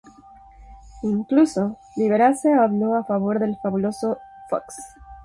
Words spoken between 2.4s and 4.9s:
habló a favor del "Fabuloso Fox".